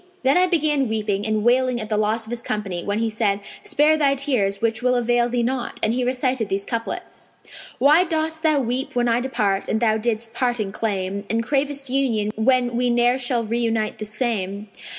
Then 0.23 0.35
I 0.35 0.47
began 0.47 0.89
weeping 0.89 1.27
and 1.27 1.43
wailing 1.43 1.79
at 1.79 1.89
the 1.89 1.95
loss 1.95 2.25
of 2.25 2.31
his 2.31 2.41
company 2.41 2.83
when 2.83 2.97
he 2.97 3.07
said, 3.07 3.41
'Spare 3.61 3.97
thy 3.97 4.15
tears 4.15 4.59
which 4.59 4.81
will 4.81 4.95
avail 4.95 5.29
thee 5.29 5.43
naught!'; 5.43 5.79
and 5.83 5.93
he 5.93 6.03
recited 6.03 6.49
these 6.49 6.65
couplets, 6.65 7.29
'Why 7.77 8.03
dost 8.03 8.41
thou 8.41 8.57
weep 8.61 8.95
when 8.95 9.07
I 9.07 9.19
depart 9.19 9.67
and 9.67 9.79
thou 9.79 9.97
didst 9.97 10.33
parting 10.33 10.71
claim; 10.71 11.23
* 11.27 11.29
And 11.29 11.43
cravest 11.43 11.91
union 11.91 12.31
when 12.35 12.75
we 12.75 12.89
ne'er 12.89 13.19
shall 13.19 13.43
reunite 13.45 13.99
the 13.99 14.05
same? 14.05 14.69